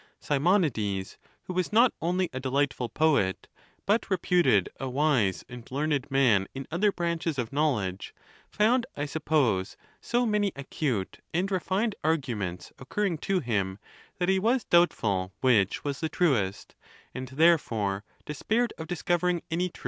[0.19, 3.47] Simonides, who was not only a delightful poet,
[3.85, 8.11] but reputed a wise and learned man in other branches of knowledge,
[8.49, 13.77] found, I sup pose, so many acute and refined arguments occurring to him,
[14.17, 16.73] that he was doubtful which was the truest,
[17.13, 19.79] and there fore despaired of discovering any truth.